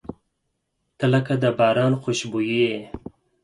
•ته 0.97 1.05
لکه 1.13 1.33
د 1.43 1.45
باران 1.59 1.93
خوشبويي 2.01 2.57
یې. 2.69 2.79